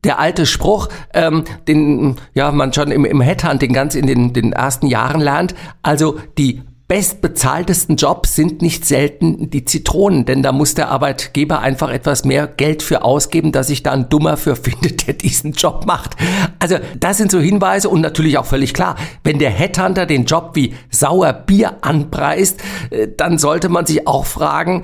Der 0.05 0.19
alte 0.19 0.47
Spruch, 0.47 0.89
ähm, 1.13 1.45
den 1.67 2.17
ja 2.35 2.53
man 2.53 2.73
schon 2.73 2.91
im, 2.91 3.05
im 3.05 3.21
Headhunting 3.21 3.73
ganz 3.73 3.95
in 3.95 4.07
den, 4.07 4.33
den 4.33 4.53
ersten 4.53 4.87
Jahren 4.87 5.21
lernt, 5.21 5.55
also 5.83 6.21
die 6.39 6.63
bestbezahltesten 6.89 7.97
Jobs 7.97 8.35
sind 8.35 8.63
nicht 8.63 8.87
selten 8.87 9.51
die 9.51 9.67
Zitronen, 9.67 10.25
denn 10.25 10.43
da 10.43 10.53
muss 10.53 10.75
der 10.75 10.89
Arbeitgeber 10.89 11.61
einfach 11.61 11.91
etwas 11.91 12.25
mehr 12.25 12.47
Geld 12.47 12.83
für 12.83 13.03
ausgeben, 13.03 13.53
dass 13.53 13.67
sich 13.67 13.83
da 13.83 13.93
ein 13.93 14.09
Dummer 14.09 14.39
für 14.39 14.57
findet, 14.57 15.07
der 15.07 15.15
diesen 15.15 15.53
Job 15.53 15.85
macht. 15.87 16.17
Also 16.59 16.77
das 16.99 17.19
sind 17.19 17.31
so 17.31 17.39
Hinweise 17.39 17.91
und 17.91 18.01
natürlich 18.01 18.39
auch 18.39 18.47
völlig 18.47 18.73
klar, 18.73 18.97
wenn 19.23 19.39
der 19.39 19.51
Headhunter 19.51 20.07
den 20.07 20.25
Job 20.25 20.53
wie 20.55 20.75
sauer 20.91 21.35
Bier 21.35 21.77
anpreist, 21.83 22.61
äh, 22.91 23.07
dann 23.15 23.37
sollte 23.37 23.69
man 23.69 23.85
sich 23.85 24.07
auch 24.09 24.25
fragen, 24.25 24.83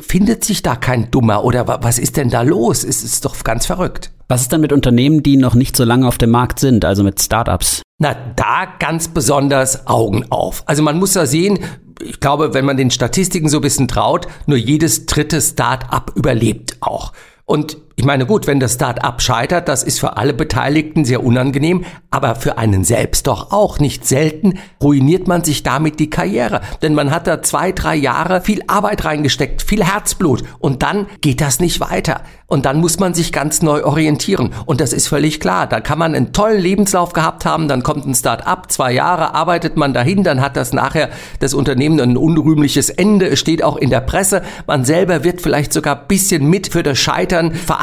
findet 0.00 0.44
sich 0.44 0.62
da 0.62 0.76
kein 0.76 1.10
Dummer 1.10 1.44
oder 1.44 1.66
was 1.82 1.98
ist 1.98 2.16
denn 2.16 2.30
da 2.30 2.42
los? 2.42 2.84
Es 2.84 3.02
ist 3.02 3.24
doch 3.24 3.42
ganz 3.44 3.66
verrückt. 3.66 4.10
Was 4.28 4.42
ist 4.42 4.52
denn 4.52 4.60
mit 4.60 4.72
Unternehmen, 4.72 5.22
die 5.22 5.36
noch 5.36 5.54
nicht 5.54 5.76
so 5.76 5.84
lange 5.84 6.08
auf 6.08 6.18
dem 6.18 6.30
Markt 6.30 6.58
sind, 6.58 6.84
also 6.84 7.02
mit 7.02 7.20
Startups? 7.20 7.82
Na, 7.98 8.14
da 8.36 8.66
ganz 8.78 9.08
besonders 9.08 9.86
Augen 9.86 10.24
auf. 10.30 10.62
Also 10.66 10.82
man 10.82 10.98
muss 10.98 11.12
da 11.12 11.26
sehen, 11.26 11.58
ich 12.02 12.18
glaube, 12.20 12.54
wenn 12.54 12.64
man 12.64 12.76
den 12.76 12.90
Statistiken 12.90 13.48
so 13.48 13.58
ein 13.58 13.62
bisschen 13.62 13.88
traut, 13.88 14.26
nur 14.46 14.56
jedes 14.56 15.06
dritte 15.06 15.40
Start-up 15.40 16.12
überlebt 16.14 16.78
auch. 16.80 17.12
Und 17.44 17.76
ich 17.94 18.06
meine, 18.06 18.24
gut, 18.24 18.46
wenn 18.46 18.58
das 18.58 18.74
Start-up 18.74 19.20
scheitert, 19.20 19.68
das 19.68 19.82
ist 19.82 20.00
für 20.00 20.16
alle 20.16 20.32
Beteiligten 20.32 21.04
sehr 21.04 21.22
unangenehm, 21.22 21.84
aber 22.10 22.36
für 22.36 22.56
einen 22.56 22.84
selbst 22.84 23.26
doch 23.26 23.52
auch. 23.52 23.78
Nicht 23.78 24.06
selten 24.06 24.58
ruiniert 24.82 25.28
man 25.28 25.44
sich 25.44 25.62
damit 25.62 26.00
die 26.00 26.08
Karriere, 26.08 26.62
denn 26.80 26.94
man 26.94 27.10
hat 27.10 27.26
da 27.26 27.42
zwei, 27.42 27.70
drei 27.72 27.94
Jahre 27.94 28.40
viel 28.40 28.62
Arbeit 28.66 29.04
reingesteckt, 29.04 29.62
viel 29.62 29.84
Herzblut 29.84 30.42
und 30.58 30.82
dann 30.82 31.06
geht 31.20 31.40
das 31.40 31.60
nicht 31.60 31.80
weiter. 31.80 32.22
Und 32.46 32.66
dann 32.66 32.80
muss 32.80 32.98
man 32.98 33.14
sich 33.14 33.32
ganz 33.32 33.62
neu 33.62 33.82
orientieren. 33.82 34.52
Und 34.66 34.82
das 34.82 34.92
ist 34.92 35.08
völlig 35.08 35.40
klar. 35.40 35.66
Da 35.66 35.80
kann 35.80 35.98
man 35.98 36.14
einen 36.14 36.34
tollen 36.34 36.60
Lebenslauf 36.60 37.14
gehabt 37.14 37.46
haben, 37.46 37.66
dann 37.66 37.82
kommt 37.82 38.06
ein 38.06 38.14
Start-up, 38.14 38.70
zwei 38.70 38.92
Jahre 38.92 39.34
arbeitet 39.34 39.78
man 39.78 39.94
dahin, 39.94 40.22
dann 40.22 40.42
hat 40.42 40.56
das 40.56 40.74
nachher 40.74 41.08
das 41.40 41.54
Unternehmen 41.54 41.98
ein 41.98 42.18
unrühmliches 42.18 42.90
Ende. 42.90 43.26
Es 43.26 43.38
steht 43.38 43.62
auch 43.62 43.76
in 43.76 43.88
der 43.88 44.00
Presse. 44.00 44.42
Man 44.66 44.84
selber 44.84 45.24
wird 45.24 45.40
vielleicht 45.40 45.72
sogar 45.72 45.96
bisschen 45.96 46.48
mit 46.48 46.72
für 46.72 46.82
das 46.82 46.98
Scheitern 46.98 47.54
verantwortlich 47.54 47.81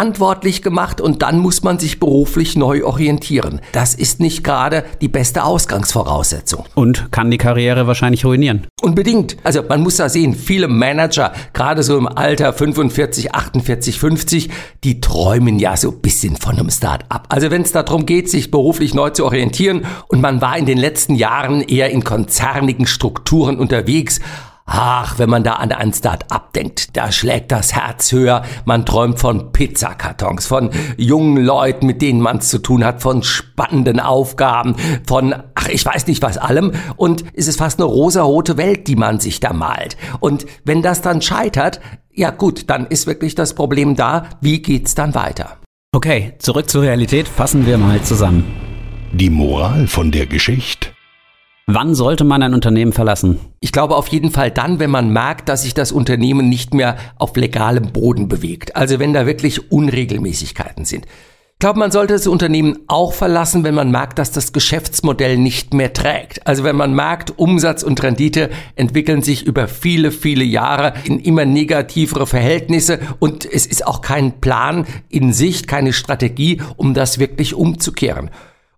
gemacht 0.62 1.02
und 1.02 1.22
dann 1.22 1.40
muss 1.40 1.64
man 1.64 1.78
sich 1.78 2.00
beruflich 2.00 2.56
neu 2.56 2.84
orientieren. 2.86 3.62
Das 3.72 3.94
ist 3.94 4.20
nicht 4.20 4.44
gerade 4.44 4.86
die 5.02 5.08
beste 5.08 5.44
Ausgangsvoraussetzung. 5.44 6.66
Und 6.76 7.12
kann 7.12 7.30
die 7.30 7.38
Karriere 7.38 7.86
wahrscheinlich 7.86 8.26
ruinieren. 8.26 8.68
Unbedingt. 8.82 9.38
Also 9.44 9.62
man 9.68 9.82
muss 9.82 9.98
da 9.98 10.10
sehen, 10.10 10.36
viele 10.36 10.68
Manager, 10.68 11.34
gerade 11.54 11.84
so 11.84 11.98
im 11.98 12.08
Alter 12.08 12.54
45, 12.54 13.36
48, 13.36 14.00
50, 14.00 14.50
die 14.84 15.02
träumen 15.02 15.60
ja 15.60 15.76
so 15.76 15.92
ein 15.92 16.00
bisschen 16.00 16.38
von 16.38 16.58
einem 16.58 16.70
Start-up. 16.70 17.28
Also 17.30 17.52
wenn 17.52 17.64
es 17.64 17.72
darum 17.72 18.06
geht, 18.06 18.30
sich 18.30 18.52
beruflich 18.52 18.94
neu 18.94 19.10
zu 19.10 19.26
orientieren 19.26 19.86
und 20.08 20.22
man 20.22 20.42
war 20.42 20.58
in 20.58 20.66
den 20.66 20.78
letzten 20.78 21.16
Jahren 21.16 21.62
eher 21.62 21.90
in 21.92 22.04
konzernigen 22.04 22.88
Strukturen 22.88 23.58
unterwegs, 23.60 24.20
Ach, 24.72 25.18
wenn 25.18 25.32
man 25.32 25.44
da 25.44 25.54
an 25.54 25.72
ein 25.72 25.92
Start-up 25.92 26.54
denkt, 26.54 26.96
da 26.96 27.12
schlägt 27.12 27.52
das 27.52 27.74
Herz 27.74 28.12
höher. 28.12 28.44
Man 28.66 28.86
träumt 28.86 29.20
von 29.20 29.52
Pizzakartons, 29.52 30.46
von 30.46 30.70
jungen 30.96 31.44
Leuten, 31.44 31.88
mit 31.88 32.04
denen 32.04 32.22
man 32.22 32.38
es 32.38 32.50
zu 32.50 32.60
tun 32.60 32.86
hat, 32.86 33.02
von 33.02 33.24
spannenden 33.24 34.00
Aufgaben, 34.00 34.76
von, 35.08 35.34
ach, 35.56 35.70
ich 35.70 35.84
weiß 35.84 36.06
nicht 36.06 36.22
was 36.22 36.38
allem. 36.38 36.74
Und 36.98 37.26
es 37.34 37.48
ist 37.48 37.58
fast 37.58 37.80
eine 37.80 37.88
rosarote 37.88 38.58
Welt, 38.58 38.88
die 38.88 38.96
man 38.96 39.20
sich 39.20 39.40
da 39.40 39.54
malt. 39.54 39.98
Und 40.20 40.46
wenn 40.66 40.84
das 40.84 41.02
dann 41.02 41.24
scheitert, 41.24 41.82
ja 42.14 42.30
gut, 42.30 42.70
dann 42.70 42.86
ist 42.86 43.08
wirklich 43.08 43.34
das 43.34 43.56
Problem 43.56 43.96
da, 43.96 44.28
wie 44.40 44.62
geht's 44.62 44.94
dann 44.94 45.16
weiter? 45.16 45.58
Okay, 45.96 46.34
zurück 46.38 46.70
zur 46.70 46.84
Realität, 46.84 47.28
fassen 47.28 47.66
wir 47.66 47.80
mal 47.80 48.04
zusammen. 48.04 48.44
Die 49.12 49.32
Moral 49.32 49.88
von 49.88 50.12
der 50.12 50.28
Geschichte? 50.28 50.90
Wann 51.72 51.94
sollte 51.94 52.24
man 52.24 52.42
ein 52.42 52.56
Unternehmen 52.56 52.94
verlassen? 52.94 53.40
Ich 53.60 53.72
glaube 53.72 53.96
auf 53.96 54.08
jeden 54.08 54.32
Fall 54.32 54.50
dann, 54.50 54.80
wenn 54.80 54.90
man 54.90 55.14
merkt, 55.14 55.50
dass 55.50 55.62
sich 55.62 55.76
das 55.76 55.92
Unternehmen 55.92 56.50
nicht 56.50 56.74
mehr 56.74 56.98
auf 57.20 57.36
legalem 57.36 57.92
Boden 57.92 58.28
bewegt. 58.28 58.76
Also 58.76 58.98
wenn 58.98 59.14
da 59.14 59.28
wirklich 59.28 59.72
Unregelmäßigkeiten 59.72 60.86
sind. 60.86 61.06
Ich 61.06 61.60
glaube, 61.60 61.78
man 61.78 61.92
sollte 61.92 62.14
das 62.14 62.26
Unternehmen 62.26 62.80
auch 62.88 63.14
verlassen, 63.14 63.64
wenn 63.64 63.76
man 63.76 63.92
merkt, 63.92 64.18
dass 64.18 64.32
das 64.32 64.52
Geschäftsmodell 64.52 65.38
nicht 65.38 65.76
mehr 65.76 65.94
trägt. 65.94 66.48
Also 66.48 66.64
wenn 66.64 66.76
man 66.76 66.96
merkt, 66.96 67.38
Umsatz 67.38 67.84
und 67.84 68.02
Rendite 68.02 68.50
entwickeln 68.76 69.22
sich 69.22 69.46
über 69.46 69.68
viele, 69.68 70.10
viele 70.10 70.46
Jahre 70.46 70.94
in 71.04 71.20
immer 71.20 71.46
negativere 71.46 72.26
Verhältnisse 72.26 73.00
und 73.20 73.46
es 73.46 73.68
ist 73.68 73.86
auch 73.86 74.02
kein 74.02 74.42
Plan 74.42 74.88
in 75.08 75.34
Sicht, 75.34 75.68
keine 75.68 75.94
Strategie, 75.94 76.64
um 76.78 76.96
das 76.96 77.20
wirklich 77.20 77.54
umzukehren. 77.54 78.32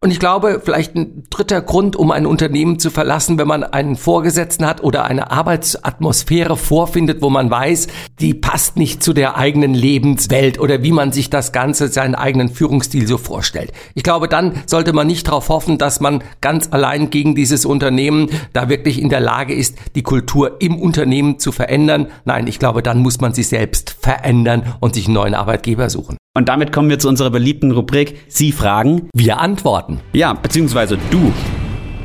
Und 0.03 0.09
ich 0.09 0.19
glaube, 0.19 0.59
vielleicht 0.65 0.95
ein 0.95 1.25
dritter 1.29 1.61
Grund, 1.61 1.95
um 1.95 2.09
ein 2.09 2.25
Unternehmen 2.25 2.79
zu 2.79 2.89
verlassen, 2.89 3.37
wenn 3.37 3.47
man 3.47 3.63
einen 3.63 3.95
Vorgesetzten 3.95 4.65
hat 4.65 4.83
oder 4.83 5.05
eine 5.05 5.29
Arbeitsatmosphäre 5.29 6.57
vorfindet, 6.57 7.21
wo 7.21 7.29
man 7.29 7.51
weiß, 7.51 7.85
die 8.19 8.33
passt 8.33 8.77
nicht 8.77 9.03
zu 9.03 9.13
der 9.13 9.37
eigenen 9.37 9.75
Lebenswelt 9.75 10.59
oder 10.59 10.81
wie 10.81 10.91
man 10.91 11.11
sich 11.11 11.29
das 11.29 11.51
Ganze, 11.51 11.87
seinen 11.89 12.15
eigenen 12.15 12.49
Führungsstil 12.49 13.05
so 13.05 13.19
vorstellt. 13.19 13.73
Ich 13.93 14.01
glaube, 14.01 14.27
dann 14.27 14.63
sollte 14.65 14.91
man 14.91 15.05
nicht 15.05 15.27
darauf 15.27 15.49
hoffen, 15.49 15.77
dass 15.77 15.99
man 15.99 16.23
ganz 16.41 16.69
allein 16.71 17.11
gegen 17.11 17.35
dieses 17.35 17.63
Unternehmen 17.63 18.31
da 18.53 18.69
wirklich 18.69 18.99
in 18.99 19.09
der 19.09 19.19
Lage 19.19 19.53
ist, 19.53 19.77
die 19.93 20.01
Kultur 20.01 20.57
im 20.61 20.81
Unternehmen 20.81 21.37
zu 21.37 21.51
verändern. 21.51 22.07
Nein, 22.25 22.47
ich 22.47 22.57
glaube, 22.57 22.81
dann 22.81 22.97
muss 22.97 23.21
man 23.21 23.35
sich 23.35 23.49
selbst 23.49 23.95
verändern 24.01 24.63
und 24.79 24.95
sich 24.95 25.05
einen 25.05 25.13
neuen 25.13 25.35
Arbeitgeber 25.35 25.91
suchen. 25.91 26.17
Und 26.33 26.47
damit 26.47 26.71
kommen 26.71 26.89
wir 26.89 26.97
zu 26.97 27.09
unserer 27.09 27.29
beliebten 27.29 27.71
Rubrik 27.71 28.15
Sie 28.29 28.53
fragen. 28.53 29.09
Wir 29.13 29.41
antworten. 29.41 29.99
Ja, 30.13 30.33
beziehungsweise 30.33 30.97
du. 31.09 31.33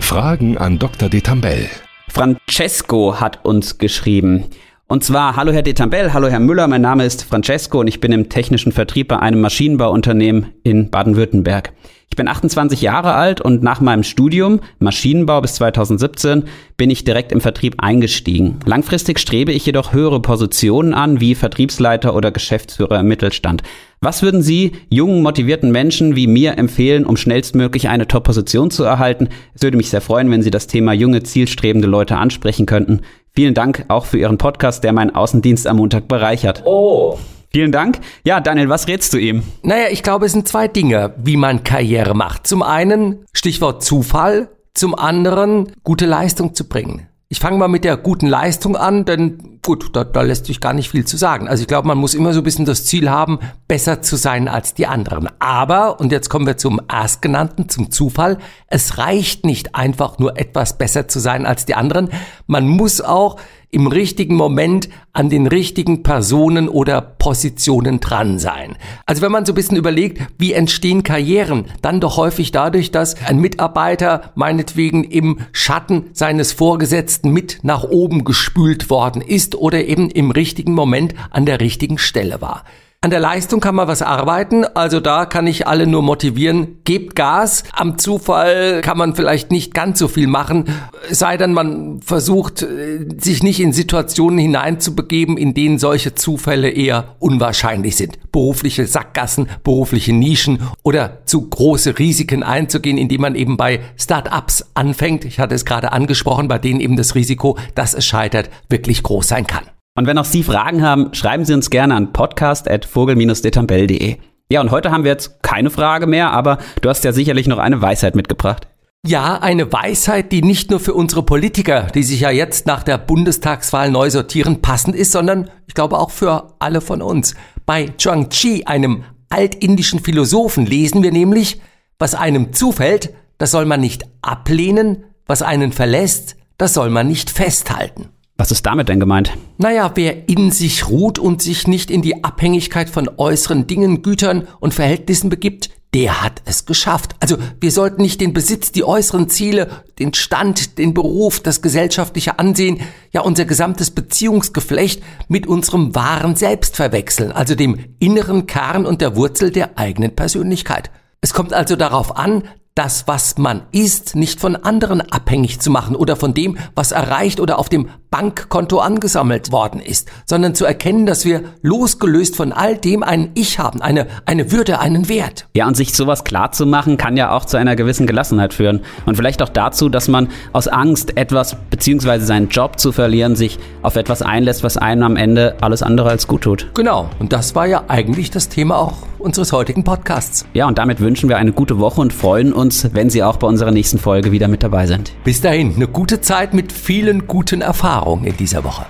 Fragen 0.01 0.59
an 0.59 0.81
Dr. 0.81 1.09
Detambell. 1.09 1.69
Francesco 2.09 3.21
hat 3.21 3.45
uns 3.45 3.79
geschrieben. 3.79 4.47
Und 4.89 5.05
zwar, 5.05 5.37
hallo 5.37 5.53
Herr 5.53 5.63
Detambell, 5.63 6.13
hallo 6.13 6.27
Herr 6.29 6.41
Müller, 6.41 6.67
mein 6.67 6.81
Name 6.81 7.05
ist 7.05 7.23
Francesco 7.23 7.79
und 7.79 7.87
ich 7.87 8.01
bin 8.01 8.11
im 8.11 8.29
technischen 8.29 8.73
Vertrieb 8.73 9.09
bei 9.09 9.19
einem 9.21 9.41
Maschinenbauunternehmen 9.41 10.55
in 10.65 10.91
Baden-Württemberg. 10.91 11.73
Ich 12.17 12.19
bin 12.19 12.29
28 12.29 12.81
Jahre 12.81 13.13
alt 13.13 13.43
und 13.43 13.63
nach 13.63 13.83
meinem 13.83 14.03
Studium 14.03 14.61
Maschinenbau 14.79 15.43
bis 15.43 15.57
2017 15.57 16.45
bin 16.79 16.89
ich 16.89 17.05
direkt 17.05 17.31
im 17.31 17.43
Vertrieb 17.43 17.75
eingestiegen. 17.77 18.59
Langfristig 18.65 19.19
strebe 19.19 19.53
ich 19.53 19.67
jedoch 19.67 19.93
höhere 19.93 20.23
Positionen 20.23 20.95
an, 20.95 21.21
wie 21.21 21.35
Vertriebsleiter 21.35 22.15
oder 22.15 22.31
Geschäftsführer 22.31 23.01
im 23.01 23.09
Mittelstand. 23.09 23.65
Was 24.01 24.23
würden 24.23 24.41
Sie 24.41 24.73
jungen, 24.89 25.21
motivierten 25.21 25.71
Menschen 25.71 26.17
wie 26.17 26.27
mir 26.27 26.57
empfehlen, 26.57 27.05
um 27.05 27.19
schnellstmöglich 27.19 27.91
eine 27.91 28.09
Top-Position 28.09 28.71
zu 28.71 28.83
erhalten? 28.85 29.29
Es 29.53 29.61
würde 29.61 29.77
mich 29.77 29.91
sehr 29.91 30.01
freuen, 30.01 30.31
wenn 30.31 30.41
Sie 30.41 30.51
das 30.51 30.69
Thema 30.69 30.95
junge, 30.95 31.23
zielstrebende 31.23 31.87
Leute 31.87 32.17
ansprechen 32.17 32.65
könnten. 32.65 33.03
Vielen 33.35 33.53
Dank 33.53 33.85
auch 33.89 34.07
für 34.07 34.17
Ihren 34.17 34.39
Podcast, 34.39 34.85
der 34.85 34.95
meinen 34.95 35.15
Außendienst 35.15 35.67
am 35.67 35.77
Montag 35.77 36.09
bereichert. 36.09 36.63
Oh. 36.65 37.19
Vielen 37.57 37.73
Dank. 37.73 38.01
Ja, 38.23 38.41
Daniel, 38.41 38.69
was 38.69 38.87
rätst 38.87 39.15
du 39.15 39.17
ihm? 39.17 39.43
Naja, 39.63 39.87
ich 39.91 40.03
glaube, 40.03 40.27
es 40.27 40.33
sind 40.33 40.47
zwei 40.47 40.69
Dinge, 40.69 41.15
wie 41.17 41.39
man 41.39 41.65
Karriere 41.65 42.15
macht. 42.15 42.47
Zum 42.47 42.63
einen 42.63 43.25
Stichwort 43.33 43.83
Zufall, 43.83 44.51
zum 44.75 44.95
anderen 44.95 45.73
gute 45.83 46.05
Leistung 46.05 46.55
zu 46.55 46.69
bringen. 46.69 47.09
Ich 47.29 47.41
fange 47.41 47.57
mal 47.57 47.69
mit 47.69 47.85
der 47.85 47.97
guten 47.97 48.27
Leistung 48.27 48.77
an, 48.77 49.07
denn 49.07 49.59
gut, 49.65 49.97
da, 49.97 50.05
da 50.05 50.21
lässt 50.21 50.45
sich 50.45 50.61
gar 50.61 50.75
nicht 50.75 50.91
viel 50.91 51.07
zu 51.07 51.17
sagen. 51.17 51.49
Also 51.49 51.63
ich 51.63 51.67
glaube, 51.67 51.89
man 51.89 51.97
muss 51.97 52.13
immer 52.13 52.35
so 52.35 52.41
ein 52.41 52.45
bisschen 52.45 52.67
das 52.67 52.85
Ziel 52.85 53.09
haben, 53.09 53.39
besser 53.67 54.03
zu 54.03 54.17
sein 54.17 54.49
als 54.49 54.75
die 54.75 54.87
anderen. 54.87 55.29
Aber, 55.39 55.99
und 55.99 56.13
jetzt 56.13 56.29
kommen 56.29 56.47
wir 56.47 56.59
zum 56.59 56.81
Erstgenannten, 56.93 57.71
zum 57.71 57.91
Zufall, 57.91 58.37
es 58.69 58.99
reicht 58.99 59.47
nicht 59.47 59.75
einfach 59.75 60.19
nur 60.19 60.39
etwas 60.39 60.77
besser 60.77 61.09
zu 61.09 61.21
sein 61.21 61.47
als 61.47 61.65
die 61.65 61.75
anderen. 61.75 62.11
Man 62.47 62.69
muss 62.69 63.01
auch 63.01 63.41
im 63.71 63.87
richtigen 63.87 64.37
Moment 64.37 64.89
an 65.13 65.29
den 65.29 65.47
richtigen 65.47 66.03
Personen 66.03 66.69
oder 66.69 67.01
Positionen 67.01 68.01
dran 68.01 68.39
sein. 68.39 68.77
Also 69.07 69.23
wenn 69.23 69.33
man 69.33 69.45
so 69.45 69.53
ein 69.53 69.57
bisschen 69.57 69.77
überlegt, 69.77 70.23
wie 70.39 70.53
entstehen 70.53 71.03
Karrieren, 71.03 71.67
dann 71.83 72.01
doch 72.01 72.17
häufig 72.17 72.53
dadurch, 72.53 72.91
dass 72.91 73.17
ein 73.27 73.39
Mitarbeiter 73.39 74.33
meinetwegen 74.35 75.05
im 75.05 75.41
Schatten 75.53 76.11
seines 76.13 76.53
Vorgesetzten 76.53 77.31
mit 77.31 77.61
nach 77.63 77.85
oben 77.85 78.25
gespült 78.25 78.91
worden 78.91 79.23
ist 79.23 79.55
oder 79.55 79.85
eben 79.85 80.11
im 80.11 80.31
richtigen 80.31 80.73
Moment 80.73 81.15
an 81.31 81.47
der 81.47 81.61
richtigen 81.61 81.99
Stelle 81.99 82.41
war. 82.41 82.65
An 83.07 83.11
der 83.11 83.21
Leistung 83.21 83.61
kann 83.61 83.77
man 83.77 83.87
was 83.87 84.03
arbeiten, 84.03 84.65
also 84.65 84.99
da 84.99 85.27
kann 85.27 85.47
ich 85.47 85.69
alle 85.69 85.87
nur 85.87 86.03
motivieren, 86.03 86.79
gebt 86.83 87.15
Gas. 87.15 87.63
Am 87.71 87.99
Zufall 87.99 88.81
kann 88.81 88.99
man 88.99 89.15
vielleicht 89.15 89.53
nicht 89.53 89.73
ganz 89.73 90.01
so 90.01 90.09
viel 90.09 90.27
machen, 90.27 90.65
sei 91.09 91.37
denn 91.37 91.53
man 91.53 92.01
versucht, 92.01 92.63
äh, 92.63 93.07
sich 93.17 93.45
nicht 93.45 93.61
in 93.61 93.73
Situationen 93.73 94.41
hineinzubegeben, 94.41 95.37
in 95.37 95.55
denen 95.55 95.79
solche 95.79 96.17
Zufälle 96.17 96.69
eher 96.69 97.15
unwahrscheinlich 97.21 97.95
sind. 97.95 98.19
Berufliche 98.33 98.89
Sackgassen, 98.89 99.49
berufliche 99.63 100.13
Nischen 100.13 100.63
oder 100.83 101.25
zu 101.27 101.49
große 101.49 102.01
Risiken 102.01 102.43
einzugehen, 102.43 102.99
indem 102.99 103.21
man 103.21 103.37
eben 103.37 103.57
bei 103.57 103.83
Start-ups 103.97 104.71
anfängt. 104.75 105.25
Ich 105.25 105.39
hatte 105.39 105.55
es 105.55 105.65
gerade 105.65 105.93
angesprochen, 105.93 106.49
bei 106.49 106.59
denen 106.59 106.81
eben 106.81 106.97
das 106.97 107.15
Risiko, 107.15 107.57
dass 107.77 107.95
es 107.95 108.05
scheitert, 108.05 108.51
wirklich 108.69 109.05
groß 109.05 109.29
sein 109.29 109.47
kann. 109.47 109.63
Und 109.97 110.07
wenn 110.07 110.19
auch 110.19 110.27
Sie 110.27 110.43
Fragen 110.43 110.83
haben, 110.83 111.15
schreiben 111.15 111.47
Sie 111.47 111.55
uns 111.55 111.71
gerne 111.71 111.95
an 111.95 112.13
podcast.vogel-detambell.de. 112.13 114.19
Ja, 114.49 114.61
und 114.61 114.71
heute 114.71 114.93
haben 114.93 115.05
wir 115.05 115.11
jetzt 115.11 115.43
keine 115.43 115.71
Frage 115.71 116.07
mehr, 116.07 116.31
aber 116.31 116.59
du 116.83 116.89
hast 116.89 117.03
ja 117.03 117.13
sicherlich 117.13 117.49
noch 117.49 117.59
eine 117.59 117.83
Weisheit 117.83 118.15
mitgebracht. 118.15 118.69
Ja, 119.05 119.39
eine 119.39 119.73
Weisheit, 119.73 120.33
die 120.33 120.43
nicht 120.43 120.71
nur 120.71 120.81
für 120.81 120.95
unsere 120.95 121.23
Politiker, 121.23 121.89
die 121.95 122.03
sich 122.03 122.21
ja 122.21 122.31
jetzt 122.31 122.67
nach 122.67 122.83
der 122.83 122.99
Bundestagswahl 122.99 123.91
neu 123.91 124.11
sortieren, 124.11 124.63
passend 124.63 124.95
ist, 124.95 125.13
sondern 125.13 125.51
ich 125.67 125.75
glaube 125.75 125.99
auch 125.99 126.11
für 126.11 126.55
alle 126.59 126.81
von 126.81 127.03
uns. 127.03 127.35
Bei 127.65 127.89
Zhuang 127.97 128.29
Chi, 128.29 128.65
einem 128.67 129.05
altindischen 129.31 130.01
Philosophen, 130.01 130.67
lesen 130.67 131.03
wir 131.03 131.13
nämlich, 131.13 131.61
was 131.99 132.15
einem 132.15 132.53
zufällt, 132.53 133.15
das 133.39 133.51
soll 133.51 133.65
man 133.65 133.81
nicht 133.81 134.05
ablehnen, 134.23 135.05
was 135.27 135.43
einen 135.43 135.73
verlässt, 135.73 136.37
das 136.59 136.75
soll 136.75 136.91
man 136.91 137.09
nicht 137.09 137.31
festhalten. 137.31 138.09
Was 138.39 138.51
ist 138.51 138.67
damit 138.67 138.91
denn 138.91 139.01
gemeint? 139.01 139.33
Naja, 139.57 139.93
wer 139.95 140.29
in 140.29 140.51
sich 140.51 140.89
ruht 140.89 141.19
und 141.19 141.41
sich 141.41 141.67
nicht 141.67 141.91
in 141.91 142.03
die 142.03 142.23
Abhängigkeit 142.23 142.91
von 142.91 143.09
äußeren 143.17 143.67
Dingen, 143.67 144.03
Gütern 144.03 144.47
und 144.61 144.75
Verhältnissen 144.75 145.31
begibt, 145.31 145.71
der 145.95 146.23
hat 146.23 146.43
es 146.45 146.67
geschafft. 146.67 147.17
Also 147.21 147.39
wir 147.61 147.71
sollten 147.71 148.03
nicht 148.03 148.21
den 148.21 148.35
Besitz, 148.35 148.73
die 148.73 148.85
äußeren 148.85 149.31
Ziele, 149.31 149.69
den 149.99 150.13
Stand, 150.13 150.77
den 150.77 150.93
Beruf, 150.93 151.41
das 151.41 151.63
gesellschaftliche 151.63 152.39
Ansehen, 152.39 152.81
ja 153.13 153.23
unser 153.23 153.47
gesamtes 153.47 153.91
Beziehungsgeflecht 153.91 155.03
mit 155.29 155.47
unserem 155.47 155.95
wahren 155.95 156.37
Selbst 156.37 156.77
verwechseln, 156.77 157.33
also 157.33 157.55
dem 157.55 157.79
inneren 158.01 158.47
Kern 158.47 158.85
und 158.85 159.01
der 159.01 159.17
Wurzel 159.17 159.51
der 159.51 159.79
eigenen 159.79 160.15
Persönlichkeit. 160.15 160.91
Es 161.23 161.33
kommt 161.33 161.55
also 161.55 161.77
darauf 161.77 162.15
an, 162.17 162.43
das, 162.77 163.09
was 163.09 163.39
man 163.39 163.63
ist, 163.73 164.17
nicht 164.17 164.39
von 164.39 164.55
anderen 164.55 165.01
abhängig 165.01 165.61
zu 165.61 165.71
machen 165.71 165.97
oder 165.97 166.15
von 166.15 166.35
dem, 166.35 166.59
was 166.75 166.93
erreicht 166.93 167.41
oder 167.41 167.59
auf 167.59 167.71
dem 167.71 167.89
Bankkonto 168.17 168.79
angesammelt 168.79 169.53
worden 169.53 169.79
ist, 169.79 170.09
sondern 170.25 170.55
zu 170.55 170.65
erkennen, 170.65 171.05
dass 171.05 171.27
wir 171.27 171.43
losgelöst 171.61 172.35
von 172.35 172.51
all 172.51 172.79
dem 172.79 173.03
ein 173.03 173.31
Ich 173.35 173.59
haben, 173.59 173.83
eine, 173.83 174.07
eine 174.25 174.51
Würde, 174.51 174.81
einen 174.81 175.11
Wert. 175.11 175.47
Ja, 175.55 175.67
und 175.67 175.77
sich 175.77 175.93
sowas 175.93 176.25
klar 176.25 176.51
zu 176.51 176.65
machen, 176.65 176.97
kann 176.97 177.19
ja 177.19 177.31
auch 177.31 177.45
zu 177.45 177.59
einer 177.59 177.77
gewissen 177.77 178.07
Gelassenheit 178.07 178.55
führen. 178.55 178.81
Und 179.05 179.17
vielleicht 179.17 179.43
auch 179.43 179.51
dazu, 179.51 179.91
dass 179.91 180.09
man 180.09 180.29
aus 180.55 180.67
Angst, 180.67 181.19
etwas 181.19 181.59
beziehungsweise 181.69 182.25
seinen 182.25 182.49
Job 182.49 182.81
zu 182.81 182.91
verlieren, 182.91 183.37
sich 183.37 183.59
auf 183.83 183.97
etwas 183.97 184.23
einlässt, 184.23 184.63
was 184.63 184.79
einem 184.79 185.03
am 185.03 185.17
Ende 185.17 185.57
alles 185.61 185.83
andere 185.83 186.09
als 186.09 186.27
gut 186.27 186.41
tut. 186.41 186.71
Genau. 186.73 187.11
Und 187.19 187.35
das 187.35 187.55
war 187.55 187.67
ja 187.67 187.85
eigentlich 187.89 188.31
das 188.31 188.49
Thema 188.49 188.79
auch 188.79 188.95
unseres 189.19 189.53
heutigen 189.53 189.85
Podcasts. 189.85 190.47
Ja, 190.55 190.67
und 190.69 190.79
damit 190.79 191.01
wünschen 191.01 191.29
wir 191.29 191.37
eine 191.37 191.53
gute 191.53 191.79
Woche 191.79 192.01
und 192.01 192.13
freuen 192.15 192.53
uns, 192.55 192.95
wenn 192.95 193.11
Sie 193.11 193.23
auch 193.23 193.37
bei 193.37 193.47
unserer 193.47 193.73
nächsten 193.73 193.99
Folge 193.99 194.33
wieder 194.33 194.49
mit 194.49 194.63
dabei 194.63 194.87
sind. 194.87 195.13
Bis 195.25 195.41
dahin, 195.41 195.75
eine 195.75 195.89
gute 195.89 196.21
Zeit 196.21 196.55
mit 196.55 196.73
vielen 196.73 197.27
guten 197.27 197.61
Erfahrungen 197.61 198.06
in 198.15 198.37
dieser 198.37 198.63
Woche. 198.65 198.87